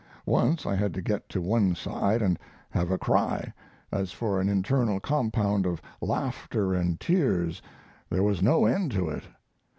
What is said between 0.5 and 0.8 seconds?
I